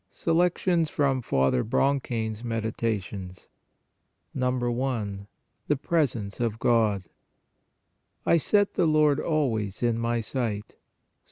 SELECTIONS 0.09 0.89
FROM 0.89 1.21
FATHER 1.21 1.63
BRONCHAIN 1.63 2.31
S 2.31 2.43
MEDITATIONS 2.43 3.49
i. 4.35 4.39
THE 5.67 5.77
PRESENCE 5.79 6.39
OF 6.39 6.57
GOD 6.57 7.03
"I 8.25 8.39
set 8.39 8.73
the 8.73 8.87
Lord 8.87 9.19
always 9.19 9.83
in 9.83 9.99
my 9.99 10.19
sight" 10.19 10.69
(Ps. 10.69 10.75